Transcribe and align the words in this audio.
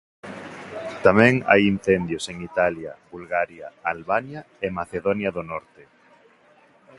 Tamén 1.05 1.33
hai 1.49 1.61
incendios 1.73 2.23
en 2.31 2.37
Italia, 2.49 2.91
Bulgaria, 3.13 3.67
Albania 3.93 4.41
e 4.65 4.67
Macedonia 4.79 5.29
do 5.35 5.43
Norte. 5.51 5.83